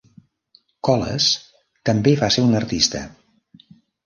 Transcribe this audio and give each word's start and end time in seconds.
Coles 0.87 1.27
també 1.91 2.15
va 2.23 2.31
ser 2.37 2.47
un 2.47 2.57
artista. 2.63 3.05